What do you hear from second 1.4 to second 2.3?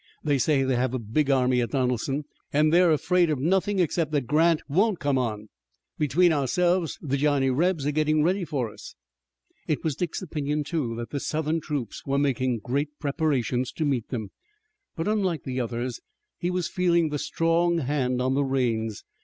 at Donelson,